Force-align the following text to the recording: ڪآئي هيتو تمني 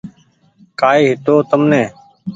ڪآئي 0.79 1.01
هيتو 1.09 1.35
تمني 1.49 1.83